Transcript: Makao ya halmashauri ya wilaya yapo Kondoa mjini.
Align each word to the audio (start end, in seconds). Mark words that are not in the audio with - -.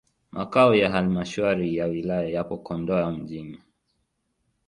Makao 0.31 0.75
ya 0.75 0.89
halmashauri 0.91 1.75
ya 1.75 1.85
wilaya 1.85 2.29
yapo 2.29 2.57
Kondoa 2.57 3.11
mjini. 3.11 3.59